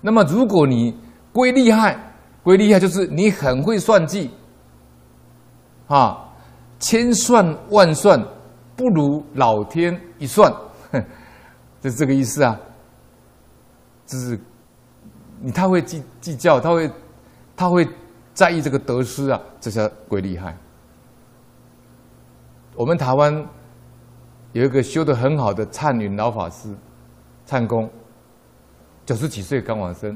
[0.00, 0.96] 那么如果你
[1.32, 1.96] 归厉害，
[2.42, 4.30] 归厉害就是你很会算计，
[5.86, 6.28] 啊，
[6.78, 8.22] 千算万算
[8.76, 10.52] 不如老天一算，
[10.92, 11.04] 哼，
[11.80, 12.58] 就是这个意思啊。
[14.06, 14.40] 就是
[15.40, 16.90] 你太会计计较，他会
[17.54, 17.86] 他会
[18.32, 20.56] 在意这个得失啊，这才归厉害。
[22.74, 23.46] 我们台湾
[24.52, 26.74] 有一个修得很好的灿云老法师，
[27.44, 27.90] 灿公，
[29.08, 30.14] 九十几岁刚往生，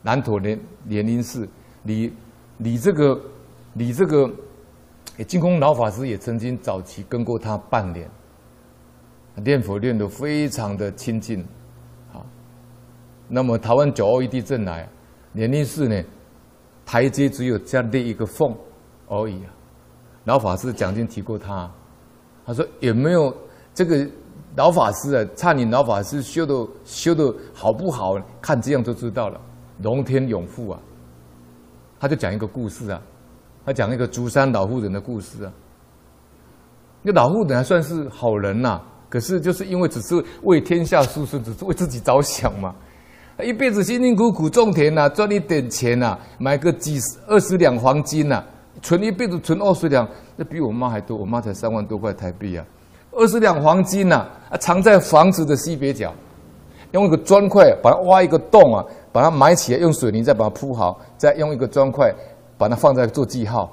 [0.00, 1.46] 南陀年年龄是，
[1.82, 2.10] 你
[2.56, 3.20] 你这个
[3.74, 4.30] 你这个，
[5.28, 8.08] 净空老法师也曾经早期跟过他半年，
[9.34, 11.44] 念佛念得非常的亲近，
[12.14, 12.24] 啊，
[13.28, 14.88] 那么台湾九二一地震来，
[15.32, 16.02] 年龄是呢，
[16.86, 18.56] 台阶只有这样的一个缝
[19.06, 19.52] 而已啊，
[20.24, 21.70] 老法师讲经提过他。
[22.46, 23.36] 他说：“有没有
[23.74, 24.08] 这个
[24.56, 25.24] 老法师啊？
[25.36, 28.16] 差你老法师修的修的好不好？
[28.40, 29.40] 看这样就知道了。
[29.82, 30.80] 龙天永富啊，
[31.98, 33.00] 他就讲一个故事啊，
[33.64, 35.52] 他讲一个竹山老妇人的故事啊。
[37.02, 42.74] 那老妇人还算是好人呐、啊，可是就是因为只是为天下书生，只是为自己着想嘛。
[43.42, 48.44] 一辈子辛辛苦苦种田呐、啊，赚一点钱呐、啊，买个几十二十两黄金呐、啊。”
[48.82, 51.14] 存一辈子存二十两，那比我妈还多。
[51.14, 52.64] 我妈才三万多块台币啊，
[53.12, 56.12] 二十两黄金呐，啊，藏在房子的西北角，
[56.92, 62.12] 用一个砖块把它挖一个洞啊，把它埋起来，用水泥再把它铺好，再用一个砖块
[62.58, 63.70] 把它放在做记号。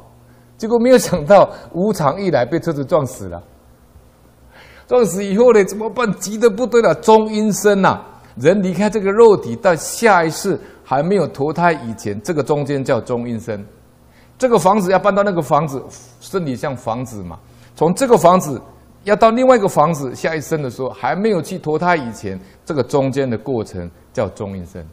[0.55, 3.41] 结果没有想到无常一来，被车子撞死了。
[4.87, 6.11] 撞死以后呢，怎么办？
[6.13, 7.99] 急得不得了，中阴身呐，
[8.35, 13.65] 人离开这个肉体到下一世还没有投胎以前，这个中间叫中阴身。
[14.37, 15.83] 这个房子要搬到那个房子，
[16.19, 17.37] 身体像房子嘛。
[17.75, 18.61] 从这个房子
[19.03, 24.85] 要到另外一个房子，下一生的时候还没有去投胎以前，这个中间的过程叫中阴身。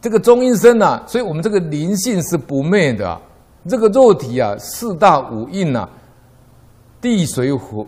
[0.00, 3.20] 这个中阴身啊，所以我们这个灵性是不灭的。
[3.68, 5.88] 这个肉体啊，四大五蕴啊，
[7.00, 7.84] 地水火，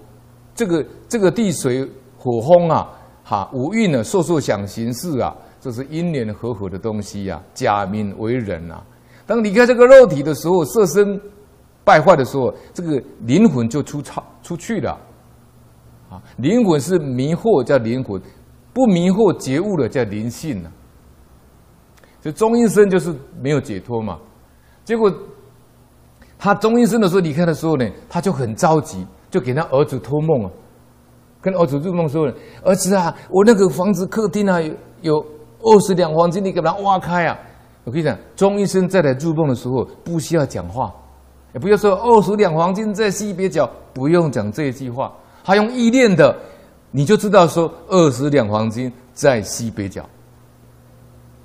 [0.53, 1.89] 这个这个地水
[2.19, 2.89] 火风啊，
[3.23, 8.83] 哈，五蕴呢，受受想行识啊，这是因缘和合的东西呀，啊，假名为人啊。
[9.25, 11.21] 当离开这个肉体的时候，色身
[11.89, 14.91] 败坏的时候，这个灵魂就出超出去了。
[16.11, 18.21] 啊，灵魂是迷惑叫灵魂，
[18.75, 20.71] 不迷惑觉悟的叫灵性呢。
[22.21, 24.19] 所以中阴身就是没有解脱嘛。
[24.85, 25.11] 结果
[26.39, 30.51] 他中阴身的时候离开的时候呢，他就很着急，就给他儿子托梦啊，
[31.41, 32.31] 跟儿子入梦说
[32.65, 35.27] ：“儿子啊，我那个房子客厅啊有有
[35.63, 37.39] 二十两黄金，你给他挖开啊。”
[37.85, 40.93] 我跟你讲，中阴身再来入梦的时候，不需要讲话，
[41.55, 46.37] 也不要说二十两黄金在西北角，不用讲这句话，他用意念的，
[46.91, 50.05] 你就知道说二十两黄金在西北角。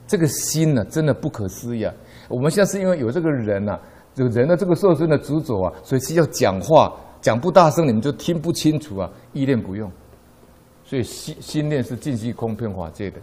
[0.06, 1.94] 这个心呢、真的不可思议啊！
[2.28, 3.80] 我们现在是因为有这个人呐、啊，
[4.16, 9.10] 有人的这个受身的执着啊，所以需要讲话，讲不大声，你们就听不清楚啊。
[9.32, 9.90] 意念不用，
[10.84, 13.20] 所以心心念是尽虚空遍法界的，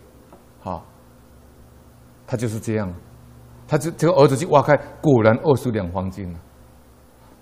[0.60, 0.84] 好，
[2.26, 2.92] 他就是这样。
[3.68, 6.38] 他就这个儿子去挖开，果然二十两黄金了。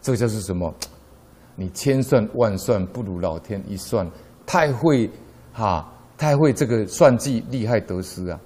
[0.01, 0.75] 这就是什么？
[1.57, 4.09] 你千算万算不如老天一算，
[4.47, 5.11] 太会
[5.53, 8.41] 哈，太会这个算计，利害得失啊！